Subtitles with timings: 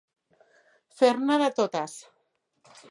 [1.01, 1.97] Fer-ne de totes.